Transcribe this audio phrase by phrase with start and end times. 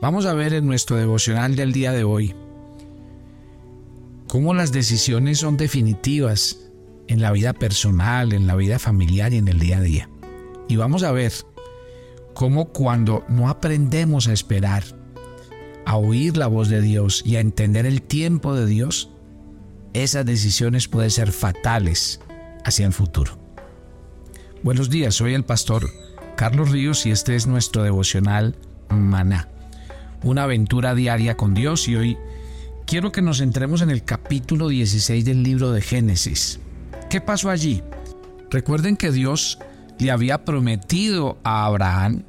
[0.00, 2.32] Vamos a ver en nuestro devocional del día de hoy
[4.28, 6.70] cómo las decisiones son definitivas
[7.08, 10.08] en la vida personal, en la vida familiar y en el día a día.
[10.68, 11.32] Y vamos a ver
[12.32, 14.84] cómo cuando no aprendemos a esperar,
[15.84, 19.10] a oír la voz de Dios y a entender el tiempo de Dios,
[19.94, 22.20] esas decisiones pueden ser fatales
[22.64, 23.36] hacia el futuro.
[24.62, 25.90] Buenos días, soy el pastor
[26.36, 28.54] Carlos Ríos y este es nuestro devocional
[28.90, 29.57] Maná
[30.22, 32.18] una aventura diaria con Dios y hoy
[32.86, 36.60] quiero que nos centremos en el capítulo 16 del libro de Génesis.
[37.10, 37.82] ¿Qué pasó allí?
[38.50, 39.58] Recuerden que Dios
[39.98, 42.24] le había prometido a Abraham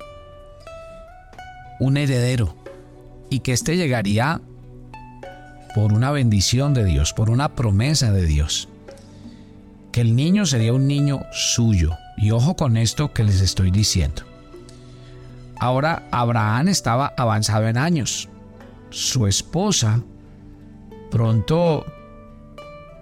[1.80, 2.56] un heredero
[3.30, 4.42] y que éste llegaría
[5.76, 8.68] por una bendición de Dios, por una promesa de Dios.
[9.92, 11.96] Que el niño sería un niño suyo.
[12.18, 14.24] Y ojo con esto que les estoy diciendo.
[15.60, 18.30] Ahora Abraham estaba avanzado en años.
[18.90, 20.02] Su esposa
[21.12, 21.86] pronto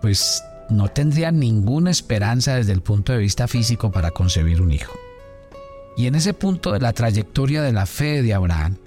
[0.01, 4.93] pues no tendría ninguna esperanza desde el punto de vista físico para concebir un hijo.
[5.95, 8.77] Y en ese punto de la trayectoria de la fe de Abraham,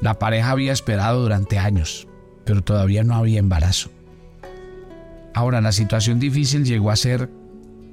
[0.00, 2.06] la pareja había esperado durante años,
[2.44, 3.90] pero todavía no había embarazo.
[5.34, 7.30] Ahora la situación difícil llegó a ser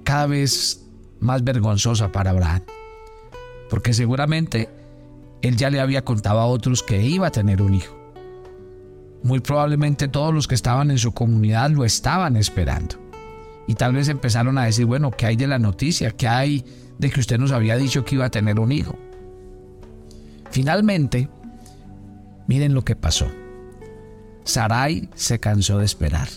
[0.03, 0.85] cada vez
[1.19, 2.61] más vergonzosa para Abraham
[3.73, 4.69] porque seguramente
[5.43, 7.95] él ya le había contado a otros que iba a tener un hijo.
[9.23, 12.95] Muy probablemente todos los que estaban en su comunidad lo estaban esperando.
[13.67, 16.11] Y tal vez empezaron a decir, bueno, ¿qué hay de la noticia?
[16.11, 16.65] ¿Qué hay
[16.97, 18.97] de que usted nos había dicho que iba a tener un hijo?
[20.49, 21.27] Finalmente,
[22.47, 23.27] miren lo que pasó.
[24.45, 26.29] Sarai se cansó de esperar.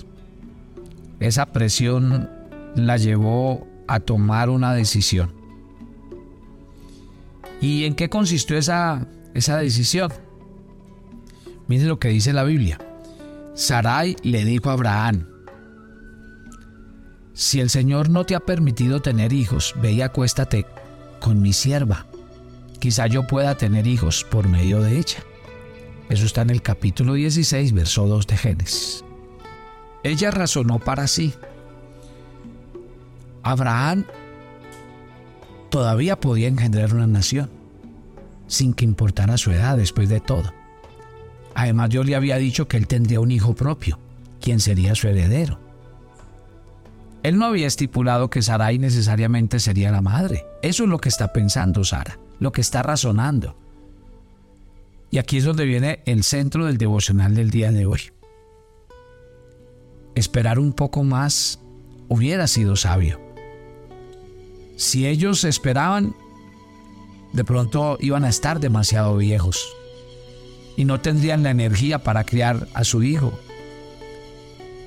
[1.20, 2.28] Esa presión
[2.74, 5.35] la llevó a tomar una decisión.
[7.60, 10.12] ¿Y en qué consistió esa, esa decisión?
[11.68, 12.78] Miren lo que dice la Biblia.
[13.54, 15.26] Sarai le dijo a Abraham,
[17.32, 20.64] si el Señor no te ha permitido tener hijos, ve y acuéstate
[21.20, 22.06] con mi sierva.
[22.78, 25.18] Quizá yo pueda tener hijos por medio de ella.
[26.08, 29.04] Eso está en el capítulo 16, verso 2 de Génesis.
[30.02, 31.34] Ella razonó para sí.
[33.42, 34.04] Abraham
[35.68, 37.50] todavía podía engendrar una nación,
[38.46, 40.52] sin que importara su edad después de todo.
[41.54, 43.98] Además yo le había dicho que él tendría un hijo propio,
[44.40, 45.58] quien sería su heredero.
[47.22, 50.44] Él no había estipulado que Sarai necesariamente sería la madre.
[50.62, 53.56] Eso es lo que está pensando Sara, lo que está razonando.
[55.10, 58.00] Y aquí es donde viene el centro del devocional del día de hoy.
[60.14, 61.58] Esperar un poco más
[62.08, 63.20] hubiera sido sabio.
[64.76, 66.14] Si ellos esperaban,
[67.36, 69.68] de pronto iban a estar demasiado viejos
[70.74, 73.38] y no tendrían la energía para criar a su hijo.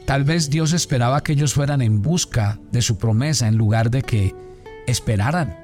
[0.06, 4.02] Tal vez Dios esperaba que ellos fueran en busca de su promesa en lugar de
[4.02, 4.34] que
[4.88, 5.56] esperaran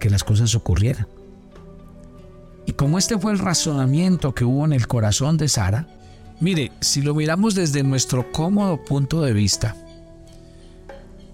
[0.00, 1.06] que las cosas ocurrieran.
[2.66, 5.86] Y como este fue el razonamiento que hubo en el corazón de Sara,
[6.40, 9.76] mire, si lo miramos desde nuestro cómodo punto de vista,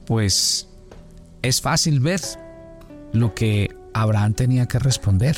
[0.07, 0.69] pues
[1.41, 2.21] es fácil ver
[3.15, 5.37] lo que Abraham tenía que responder.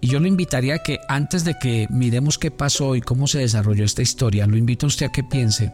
[0.00, 3.38] Y yo lo invitaría a que antes de que miremos qué pasó y cómo se
[3.38, 5.72] desarrolló esta historia, lo invito a usted a que piense,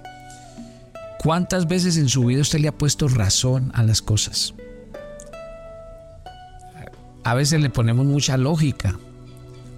[1.19, 4.55] ¿cuántas veces en su vida usted le ha puesto razón a las cosas?
[7.23, 8.99] A veces le ponemos mucha lógica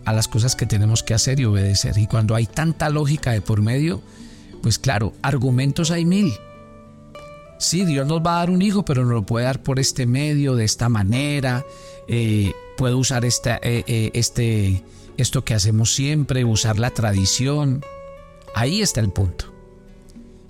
[0.05, 1.99] a las cosas que tenemos que hacer y obedecer.
[1.99, 4.01] Y cuando hay tanta lógica de por medio,
[4.63, 6.33] pues claro, argumentos hay mil.
[7.59, 10.06] Sí, Dios nos va a dar un hijo, pero nos lo puede dar por este
[10.06, 11.65] medio, de esta manera.
[12.06, 14.83] Eh, puede usar esta, eh, eh, este,
[15.17, 17.83] esto que hacemos siempre, usar la tradición.
[18.55, 19.47] Ahí está el punto.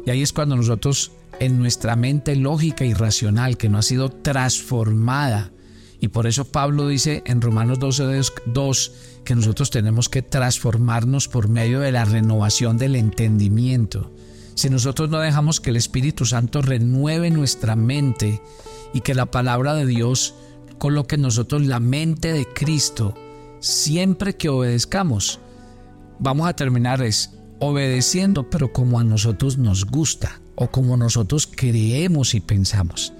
[0.05, 4.11] Y ahí es cuando nosotros, en nuestra mente lógica y racional, que no ha sido
[4.11, 5.53] transformada,
[6.01, 8.93] y por eso Pablo dice en Romanos 12, 2
[9.25, 14.11] que nosotros tenemos que transformarnos por medio de la renovación del entendimiento
[14.57, 18.41] si nosotros no dejamos que el Espíritu Santo renueve nuestra mente
[18.95, 20.35] y que la palabra de Dios
[20.79, 23.15] coloque en nosotros la mente de Cristo,
[23.61, 25.41] siempre que obedezcamos,
[26.19, 32.35] vamos a terminar es obedeciendo, pero como a nosotros nos gusta o como nosotros creemos
[32.35, 33.13] y pensamos.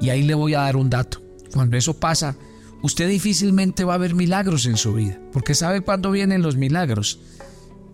[0.00, 1.22] Y ahí le voy a dar un dato.
[1.54, 2.36] Cuando eso pasa,
[2.82, 7.20] usted difícilmente va a ver milagros en su vida, porque sabe cuándo vienen los milagros.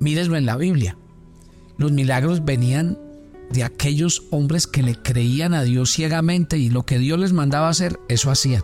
[0.01, 0.97] Mírenlo en la Biblia.
[1.83, 2.97] Los milagros venían
[3.51, 7.69] de aquellos hombres que le creían a Dios ciegamente y lo que Dios les mandaba
[7.69, 8.63] hacer, eso hacían.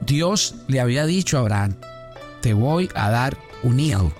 [0.00, 1.74] Dios le había dicho a Abraham,
[2.40, 4.12] te voy a dar un hijo.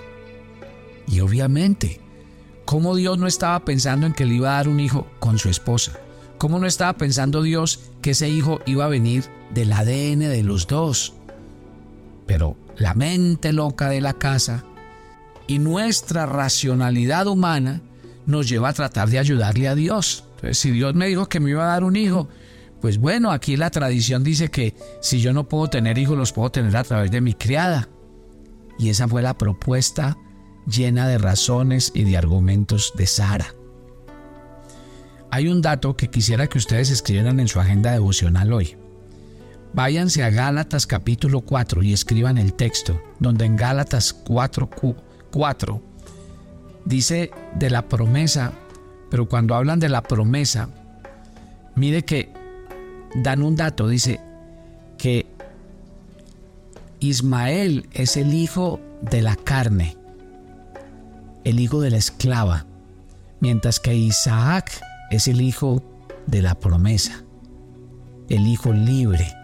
[1.06, 2.00] Y obviamente,
[2.65, 5.50] ¿cómo Dios no estaba pensando en que le iba a dar un hijo con su
[5.50, 5.93] esposa?
[6.37, 9.23] ¿Cómo no estaba pensando Dios que ese hijo iba a venir
[9.55, 11.15] del ADN de los dos?
[12.27, 14.65] Pero la mente loca de la casa
[15.49, 17.81] y nuestra racionalidad humana
[18.27, 20.25] nos lleva a tratar de ayudarle a Dios.
[20.37, 22.29] Entonces, si Dios me dijo que me iba a dar un hijo,
[22.81, 26.50] pues bueno, aquí la tradición dice que si yo no puedo tener hijos, los puedo
[26.50, 27.89] tener a través de mi criada.
[28.79, 30.17] Y esa fue la propuesta
[30.67, 33.55] llena de razones y de argumentos de Sara.
[35.31, 38.77] Hay un dato que quisiera que ustedes escribieran en su agenda devocional hoy.
[39.75, 44.71] Váyanse a Gálatas capítulo 4 y escriban el texto, donde en Gálatas 4,
[45.31, 45.83] 4
[46.85, 48.53] dice de la promesa,
[49.11, 50.69] pero cuando hablan de la promesa,
[51.77, 52.33] mire que
[53.15, 54.21] dan un dato, dice
[54.97, 55.27] que
[57.01, 59.97] Ismael es el hijo de la carne,
[61.45, 62.67] el hijo de la esclava,
[63.41, 65.83] mientras que Isaac es el hijo
[66.27, 67.23] de la promesa,
[68.29, 69.35] el hijo libre.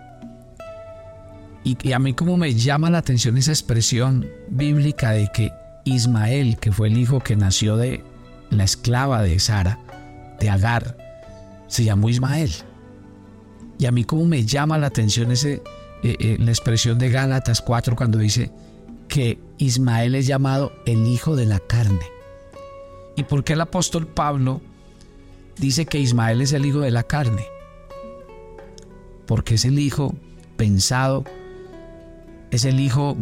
[1.62, 5.50] Y, a mí como me llama la atención esa expresión bíblica de que
[5.84, 8.02] Ismael, que fue el hijo que nació de
[8.50, 9.78] la esclava de Sara,
[10.40, 10.96] de Agar,
[11.66, 12.50] se llamó Ismael.
[13.78, 15.62] Y a mí como me llama la atención ese,
[16.02, 18.50] eh, eh, la expresión de Gálatas 4 cuando dice
[19.08, 22.06] que Ismael es llamado el hijo de la carne.
[23.16, 24.60] ¿Y por qué el apóstol Pablo
[25.56, 27.46] dice que Ismael es el hijo de la carne?
[29.26, 30.14] Porque es el hijo
[30.56, 31.24] pensado,
[32.50, 33.16] es el hijo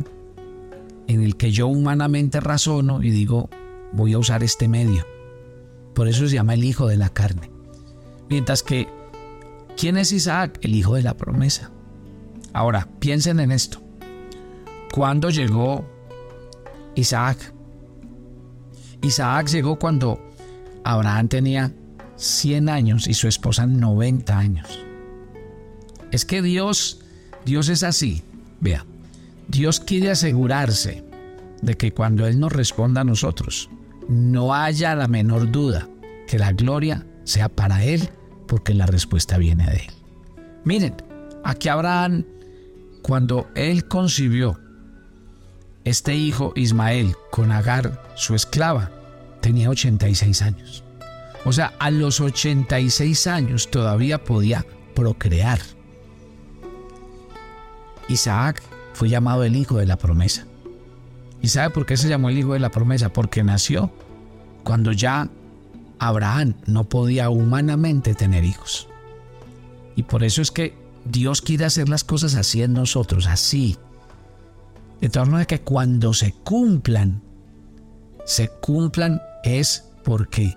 [1.13, 3.49] en el que yo humanamente razono y digo,
[3.93, 5.07] voy a usar este medio.
[5.95, 7.51] Por eso se llama el hijo de la carne.
[8.29, 8.89] Mientras que
[9.77, 10.59] ¿Quién es Isaac?
[10.63, 11.71] El hijo de la promesa.
[12.53, 13.81] Ahora, piensen en esto.
[14.93, 15.85] ¿Cuándo llegó
[16.95, 17.53] Isaac?
[19.01, 20.21] Isaac llegó cuando
[20.85, 21.73] Abraham tenía
[22.17, 24.85] 100 años y su esposa 90 años.
[26.11, 27.01] Es que Dios,
[27.45, 28.23] Dios es así.
[28.61, 28.85] Vea,
[29.49, 31.05] Dios quiere asegurarse
[31.61, 33.71] de que cuando Él nos responda a nosotros,
[34.09, 35.89] no haya la menor duda
[36.27, 38.09] que la gloria sea para Él
[38.53, 39.93] porque la respuesta viene de él.
[40.65, 40.95] Miren,
[41.43, 42.27] aquí Abraham,
[43.01, 44.61] cuando él concibió
[45.85, 48.91] este hijo Ismael con Agar, su esclava,
[49.41, 50.85] tenía 86 años.
[51.47, 55.59] O sea, a los 86 años todavía podía procrear.
[58.11, 58.63] Isaac
[58.93, 60.47] fue llamado el hijo de la promesa.
[61.41, 63.13] ¿Y sabe por qué se llamó el hijo de la promesa?
[63.13, 63.91] Porque nació
[64.63, 65.29] cuando ya
[65.99, 68.89] Abraham no podía humanamente tener hijos.
[69.97, 70.75] Y por eso es que
[71.05, 73.77] Dios quiere hacer las cosas así en nosotros, así.
[75.01, 77.23] De torno de que cuando se cumplan,
[78.25, 80.57] se cumplan es porque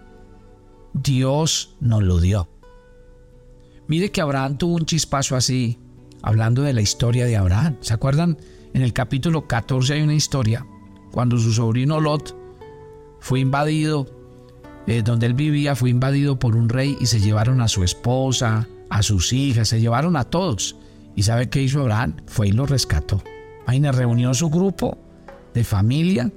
[0.93, 2.47] Dios nos lo dio.
[3.87, 5.79] Mire que Abraham tuvo un chispazo así,
[6.21, 7.77] hablando de la historia de Abraham.
[7.81, 8.37] ¿Se acuerdan?
[8.73, 10.65] En el capítulo 14 hay una historia,
[11.11, 12.35] cuando su sobrino Lot
[13.19, 14.07] fue invadido
[14.87, 18.67] eh, donde él vivía fue invadido por un rey y se llevaron a su esposa,
[18.89, 20.75] a sus hijas, se llevaron a todos.
[21.15, 22.17] ¿Y sabe qué hizo Abraham?
[22.27, 23.23] Fue y lo rescató.
[23.65, 24.97] Ahí reunió su grupo
[25.53, 26.31] de familia,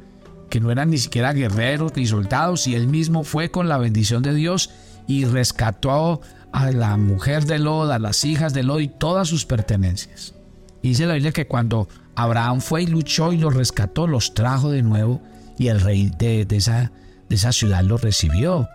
[0.48, 4.22] que no eran ni siquiera guerreros ni soldados, y él mismo fue con la bendición
[4.22, 4.70] de Dios
[5.06, 9.44] y rescató a la mujer de Lod, a las hijas de Lod y todas sus
[9.44, 10.34] pertenencias.
[10.82, 14.82] dice la Biblia que cuando Abraham fue y luchó y los rescató, los trajo de
[14.82, 15.20] nuevo
[15.58, 16.92] y el rey de, de esa
[17.28, 18.68] de esa ciudad lo recibió.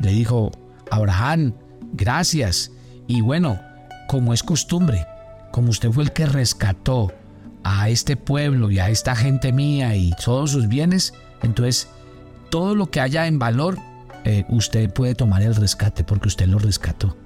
[0.00, 0.52] Le dijo,
[0.90, 1.54] Abraham,
[1.92, 2.70] gracias.
[3.06, 3.60] Y bueno,
[4.08, 5.06] como es costumbre,
[5.52, 7.12] como usted fue el que rescató
[7.64, 11.88] a este pueblo y a esta gente mía y todos sus bienes, entonces
[12.50, 13.78] todo lo que haya en valor,
[14.26, 17.16] eh, usted puede tomar el rescate porque usted lo rescató.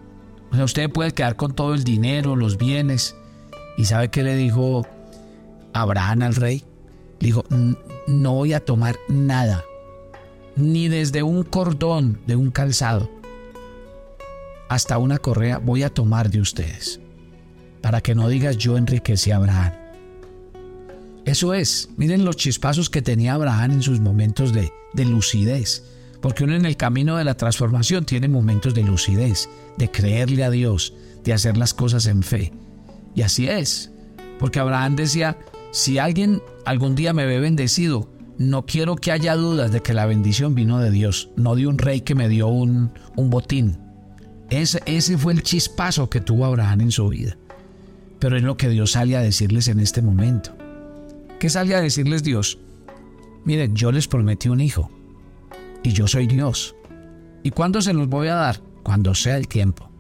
[0.52, 3.16] O sea, usted puede quedar con todo el dinero, los bienes.
[3.76, 4.86] ¿Y sabe qué le dijo
[5.72, 6.64] Abraham al rey?
[7.18, 7.44] Le dijo,
[8.06, 9.64] no voy a tomar nada
[10.56, 13.10] ni desde un cordón de un calzado
[14.70, 17.00] hasta una correa voy a tomar de ustedes,
[17.82, 19.72] para que no digas yo enriquecí a Abraham.
[21.24, 25.82] Eso es, miren los chispazos que tenía Abraham en sus momentos de, de lucidez,
[26.20, 29.48] porque uno en el camino de la transformación tiene momentos de lucidez,
[29.78, 32.52] de creerle a Dios, de hacer las cosas en fe.
[33.14, 33.90] Y así es,
[34.38, 35.38] porque Abraham decía,
[35.70, 40.06] si alguien algún día me ve bendecido, no quiero que haya dudas de que la
[40.06, 43.78] bendición vino de Dios, no de un rey que me dio un, botín.
[44.50, 47.36] Ese, ese fue el chispazo que tuvo Abraham en su vida.
[48.18, 50.52] Pero es lo que Dios sale a decirles en este momento.
[51.38, 52.58] ¿Qué sale a decirles Dios?
[53.44, 54.90] Miren, yo les prometí un hijo
[55.82, 56.74] y yo soy Dios.
[57.42, 58.60] ¿Y cuándo se los voy a dar?
[58.82, 59.90] Cuando sea el tiempo.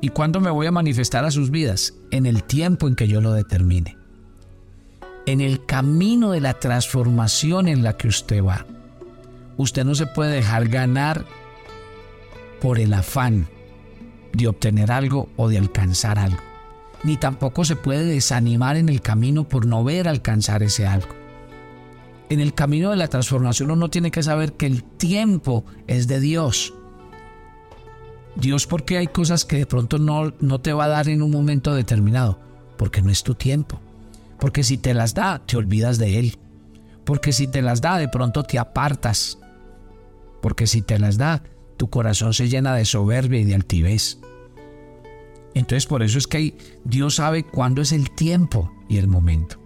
[0.00, 1.94] ¿Y cuándo me voy a manifestar a sus vidas?
[2.10, 3.96] En el tiempo en que yo lo determine.
[5.26, 8.66] En el camino de la transformación en la que usted va.
[9.56, 11.26] Usted no se puede dejar ganar
[12.60, 13.46] por el afán
[14.32, 16.40] de obtener algo o de alcanzar algo.
[17.02, 21.19] Ni tampoco se puede desanimar en el camino por no ver alcanzar ese algo.
[22.30, 26.20] En el camino de la transformación uno tiene que saber que el tiempo es de
[26.20, 26.72] Dios
[28.36, 31.30] Dios, porque hay cosas que de pronto no, no te va a dar en un
[31.30, 32.38] momento determinado?
[32.76, 33.80] Porque no es tu tiempo.
[34.38, 36.38] Porque si te las da, te olvidas de Él.
[37.04, 39.38] Porque si te las da, de pronto te apartas.
[40.40, 41.42] Porque si te las da,
[41.76, 44.18] tu corazón se llena de soberbia y de altivez.
[45.54, 49.59] Entonces por eso es que Dios sabe cuándo es el tiempo y el momento.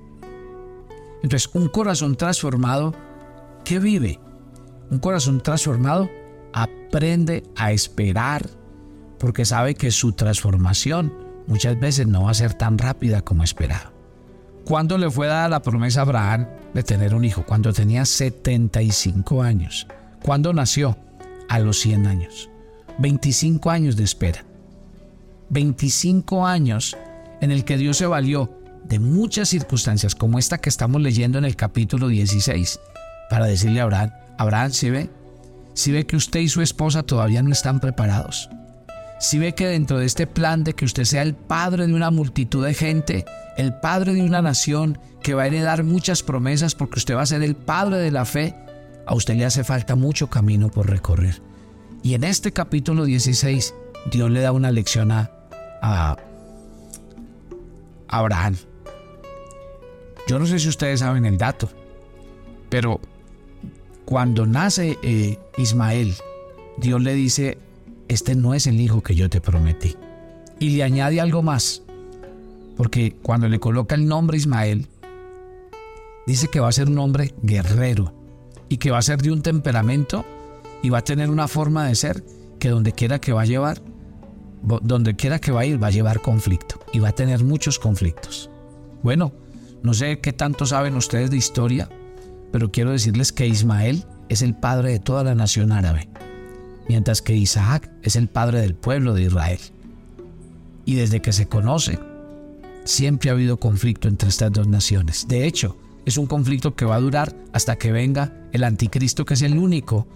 [1.24, 2.94] Entonces un corazón transformado,
[3.64, 4.20] ¿qué vive?
[4.90, 6.10] Un corazón transformado
[6.52, 8.46] aprende a esperar
[9.18, 11.14] porque sabe que su transformación
[11.46, 13.90] muchas veces no va a ser tan rápida como esperaba.
[14.66, 17.46] ¿Cuándo le fue dada la promesa a Abraham de tener un hijo?
[17.46, 19.86] Cuando tenía 75 años.
[20.22, 20.98] ¿Cuándo nació?
[21.48, 22.50] A los 100 años.
[22.98, 24.44] 25 años de espera.
[25.48, 26.98] 25 años
[27.40, 31.44] en el que Dios se valió de muchas circunstancias como esta que estamos leyendo en
[31.44, 32.80] el capítulo 16
[33.30, 35.10] para decirle a Abraham, Abraham, si ve,
[35.74, 38.50] si ve que usted y su esposa todavía no están preparados,
[39.18, 42.10] si ve que dentro de este plan de que usted sea el padre de una
[42.10, 43.24] multitud de gente,
[43.56, 47.26] el padre de una nación que va a heredar muchas promesas porque usted va a
[47.26, 48.54] ser el padre de la fe,
[49.06, 51.40] a usted le hace falta mucho camino por recorrer.
[52.02, 53.74] Y en este capítulo 16,
[54.10, 55.30] Dios le da una lección a,
[55.80, 56.16] a
[58.08, 58.56] Abraham.
[60.26, 61.68] Yo no sé si ustedes saben el dato,
[62.70, 63.00] pero
[64.04, 66.14] cuando nace eh, Ismael,
[66.78, 67.58] Dios le dice,
[68.08, 69.96] este no es el hijo que yo te prometí.
[70.58, 71.82] Y le añade algo más,
[72.76, 74.86] porque cuando le coloca el nombre Ismael,
[76.26, 78.14] dice que va a ser un hombre guerrero
[78.68, 80.24] y que va a ser de un temperamento
[80.82, 82.24] y va a tener una forma de ser
[82.58, 83.82] que donde quiera que va a llevar,
[84.62, 87.78] donde quiera que va a ir, va a llevar conflicto y va a tener muchos
[87.78, 88.50] conflictos.
[89.02, 89.32] Bueno,
[89.84, 91.88] no sé qué tanto saben ustedes de historia,
[92.50, 96.08] pero quiero decirles que Ismael es el padre de toda la nación árabe,
[96.88, 99.60] mientras que Isaac es el padre del pueblo de Israel.
[100.86, 101.98] Y desde que se conoce,
[102.84, 105.28] siempre ha habido conflicto entre estas dos naciones.
[105.28, 105.76] De hecho,
[106.06, 109.58] es un conflicto que va a durar hasta que venga el anticristo, que es el
[109.58, 110.06] único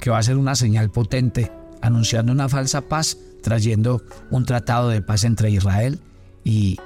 [0.00, 5.00] que va a ser una señal potente, anunciando una falsa paz, trayendo un tratado de
[5.00, 6.00] paz entre Israel
[6.42, 6.78] y,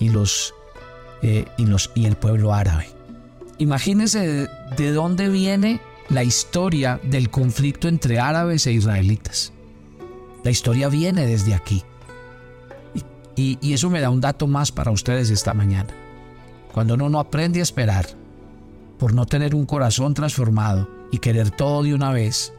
[0.00, 0.52] los,
[1.22, 2.88] eh, y, el pueblo árabe.
[3.58, 9.52] Imagínense de, dónde viene la historia del conflicto entre árabes e israelitas.
[10.42, 11.84] La historia viene desde aquí.
[13.36, 15.90] Y, eso me da un dato más para ustedes esta mañana.
[16.72, 18.06] Cuando uno no aprende a esperar,
[18.98, 22.52] por no tener un corazón transformado y querer todo de una vez,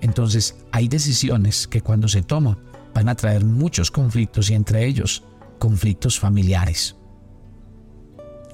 [0.00, 2.58] entonces hay decisiones que cuando se toman
[2.94, 5.22] van a traer muchos conflictos y entre ellos
[5.58, 6.96] conflictos familiares.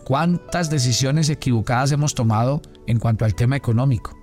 [0.08, 4.16] ¿Cuántas decisiones equivocadas hemos tomado en cuanto al tema económico?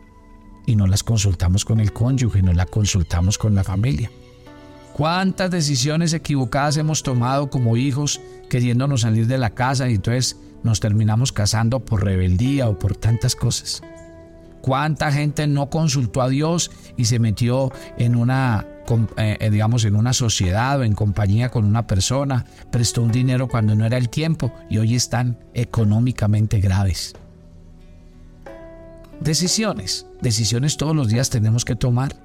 [0.66, 4.10] Y no las consultamos con el cónyuge, no las consultamos con la familia.
[4.94, 10.80] ¿Cuántas decisiones equivocadas hemos tomado como hijos queriéndonos salir de la casa y entonces nos
[10.80, 13.84] terminamos casando por rebeldía o por tantas cosas?
[14.62, 18.66] ¿Cuánta gente no consultó a Dios y se metió en una
[19.18, 23.48] eh, eh, digamos, en una sociedad o en compañía con una persona, prestó un dinero
[23.48, 27.14] cuando no era el tiempo y hoy están económicamente graves.
[29.20, 32.16] Decisiones, decisiones todos los días tenemos que tomar,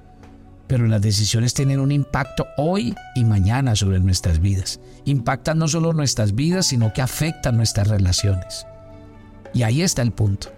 [0.67, 4.79] pero las decisiones tienen un impacto hoy y mañana sobre nuestras vidas.
[5.05, 8.65] Impactan no solo nuestras vidas, sino que afectan nuestras relaciones.
[9.53, 10.49] Y ahí está el punto.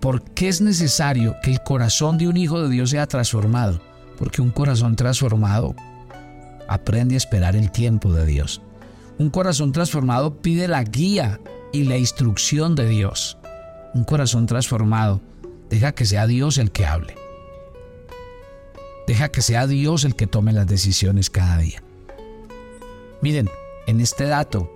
[0.00, 3.80] ¿Por qué es necesario que el corazón de un hijo de Dios sea transformado?
[4.16, 5.74] Porque un corazón transformado
[6.68, 8.62] aprende a esperar el tiempo de Dios.
[9.18, 11.40] Un corazón transformado pide la guía
[11.72, 13.38] y la instrucción de Dios.
[13.94, 15.20] Un corazón transformado
[15.70, 17.14] deja que sea Dios el que hable.
[19.06, 21.82] Deja que sea Dios el que tome las decisiones cada día.
[23.20, 23.48] Miren,
[23.86, 24.70] en este dato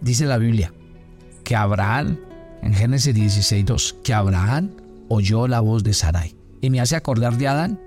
[0.00, 0.72] dice la Biblia
[1.44, 2.18] que Abraham,
[2.62, 4.70] en Génesis 16.2, que Abraham
[5.08, 6.36] oyó la voz de Sarai.
[6.60, 7.80] Y me hace acordar de Adán,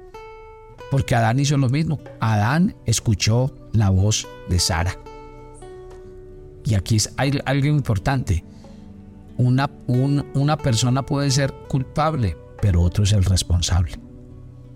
[0.93, 1.99] porque Adán hizo lo mismo.
[2.19, 4.95] Adán escuchó la voz de Sara.
[6.65, 8.43] Y aquí hay algo importante.
[9.37, 13.93] Una, una persona puede ser culpable, pero otro es el responsable.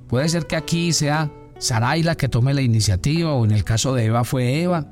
[0.08, 3.94] Puede ser que aquí sea Sarai la que tome la iniciativa o en el caso
[3.94, 4.88] de Eva fue Eva.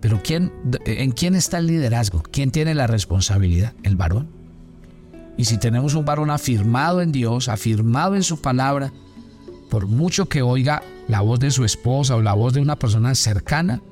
[0.00, 0.52] Pero ¿quién,
[0.84, 2.22] ¿en quién está el liderazgo?
[2.22, 3.72] ¿Quién tiene la responsabilidad?
[3.82, 4.28] El varón.
[5.36, 8.92] Y si tenemos un varón afirmado en Dios, afirmado en su palabra,
[9.70, 13.14] por mucho que oiga la voz de su esposa o la voz de una persona
[13.14, 13.82] cercana,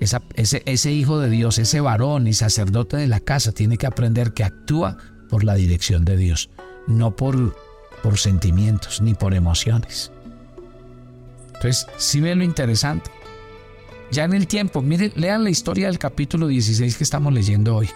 [0.00, 4.32] ese, ese hijo de Dios, ese varón y sacerdote de la casa tiene que aprender
[4.32, 6.50] que actúa por la dirección de Dios,
[6.86, 7.56] no por,
[8.02, 10.12] por sentimientos ni por emociones.
[11.54, 13.10] Entonces, si ven lo interesante.
[14.10, 17.88] Ya en el tiempo, miren, lean la historia del capítulo 16 que estamos leyendo hoy.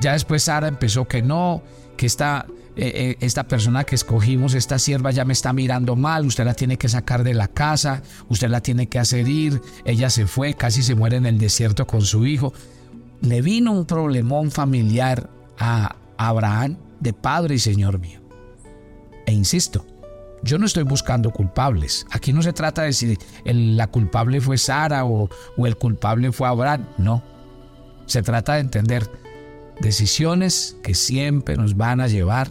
[0.00, 1.62] Ya después Sara empezó que no,
[1.96, 6.26] que esta, eh, eh, esta persona que escogimos, esta sierva ya me está mirando mal,
[6.26, 10.10] usted la tiene que sacar de la casa, usted la tiene que hacer ir, ella
[10.10, 12.52] se fue, casi se muere en el desierto con su hijo.
[13.20, 18.20] Le vino un problemón familiar a Abraham de padre y señor mío.
[19.26, 19.86] E insisto,
[20.42, 22.06] yo no estoy buscando culpables.
[22.10, 25.28] Aquí no se trata de si la culpable fue Sara o
[25.58, 26.88] el culpable fue Abraham.
[26.98, 27.22] No.
[28.06, 29.08] Se trata de entender
[29.80, 32.48] decisiones que siempre nos van a llevar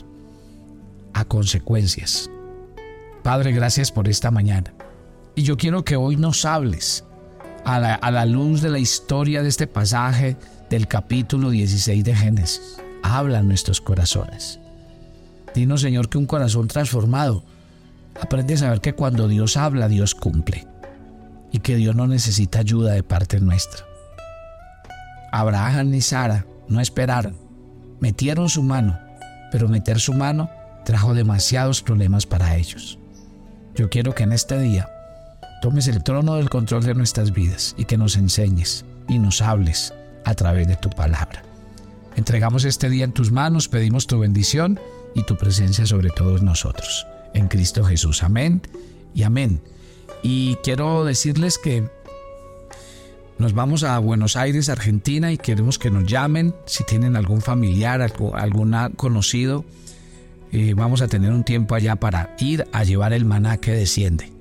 [1.13, 2.29] a consecuencias.
[3.23, 4.73] Padre, gracias por esta mañana.
[5.35, 7.05] Y yo quiero que hoy nos hables
[7.65, 10.35] a la, luz de la historia de este pasaje
[10.69, 12.77] del capítulo 16 de Génesis.
[13.01, 14.59] Habla nuestros corazones.
[15.55, 17.43] Dinos, Señor, que un corazón transformado
[18.21, 20.67] aprende a saber que cuando Dios habla, Dios cumple.
[21.51, 23.85] Y que Dios no necesita ayuda de parte nuestra.
[25.31, 27.35] Abraham y Sara no esperaron.
[27.99, 28.99] Metieron su mano,
[29.51, 30.49] pero meter su mano
[30.85, 32.99] trajo demasiados problemas para ellos.
[33.75, 34.89] Yo quiero que en este día
[35.61, 39.93] tomes el trono del control de nuestras vidas y que nos enseñes y nos hables
[40.25, 41.43] a través de tu palabra.
[42.15, 44.79] Entregamos este día en tus manos, pedimos tu bendición
[45.15, 47.07] y tu presencia sobre todos nosotros.
[47.33, 48.23] En Cristo Jesús.
[48.23, 48.61] Amén
[49.15, 49.61] y amén.
[50.21, 51.89] Y quiero decirles que
[53.39, 58.01] nos vamos a Buenos Aires, Argentina, y queremos que nos llamen si tienen algún familiar,
[58.01, 59.65] algún conocido
[60.75, 64.31] vamos a tener un tiempo allá para ir a llevar el maná que desciende.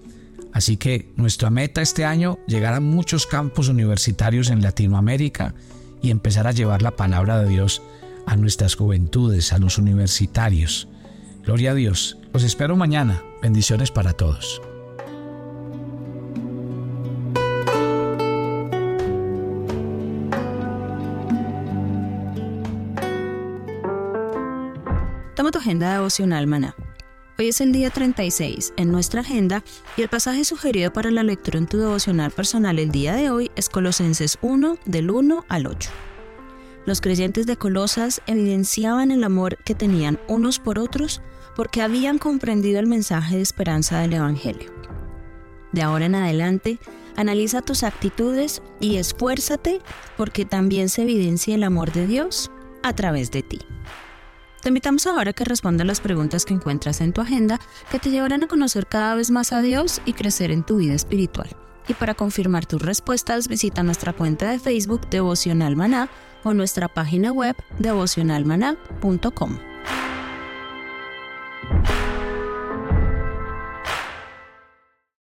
[0.52, 5.54] Así que nuestra meta este año, llegar a muchos campos universitarios en Latinoamérica
[6.02, 7.82] y empezar a llevar la palabra de Dios
[8.26, 10.88] a nuestras juventudes, a los universitarios.
[11.44, 12.18] Gloria a Dios.
[12.32, 13.22] Los espero mañana.
[13.40, 14.60] Bendiciones para todos.
[25.72, 26.74] Agenda devocional, maná.
[27.38, 29.64] Hoy es el día 36 en nuestra agenda
[29.96, 33.50] y el pasaje sugerido para la lectura en tu devocional personal el día de hoy
[33.56, 35.88] es Colosenses 1 del 1 al 8.
[36.84, 41.22] Los creyentes de Colosas evidenciaban el amor que tenían unos por otros
[41.56, 44.70] porque habían comprendido el mensaje de esperanza del Evangelio.
[45.72, 46.80] De ahora en adelante,
[47.16, 49.80] analiza tus actitudes y esfuérzate
[50.18, 52.50] porque también se evidencia el amor de Dios
[52.82, 53.60] a través de ti.
[54.62, 57.58] Te invitamos ahora a que respondas las preguntas que encuentras en tu agenda
[57.90, 60.94] que te llevarán a conocer cada vez más a Dios y crecer en tu vida
[60.94, 61.48] espiritual.
[61.88, 66.08] Y para confirmar tus respuestas, visita nuestra cuenta de Facebook Devocional Maná
[66.44, 69.58] o nuestra página web devocionalmaná.com.